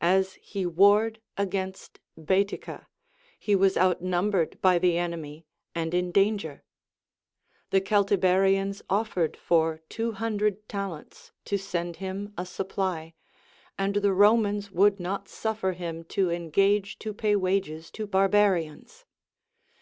As 0.00 0.36
he 0.40 0.64
warred 0.64 1.20
against 1.36 2.00
Baetica, 2.18 2.86
he 3.38 3.54
was 3.54 3.76
outnumbered 3.76 4.58
by 4.62 4.78
the 4.78 4.96
enemy, 4.96 5.44
and 5.74 5.92
in 5.92 6.12
danger. 6.12 6.64
The 7.68 7.82
Celtibe 7.82 8.22
rians 8.22 8.80
offered 8.88 9.36
for 9.36 9.82
two 9.90 10.12
hundred 10.12 10.66
talents 10.66 11.30
to 11.44 11.58
send 11.58 11.96
him 11.96 12.32
a 12.38 12.46
supply, 12.46 13.12
and 13.78 13.96
the 13.96 14.14
Romans 14.14 14.70
would 14.70 14.98
not 14.98 15.28
suffer 15.28 15.72
him 15.72 16.04
to 16.04 16.30
engage 16.30 16.98
to 17.00 17.12
pay 17.12 17.36
wa 17.36 17.58
ges 17.58 17.90
to 17.90 18.06
barbarians. 18.06 19.04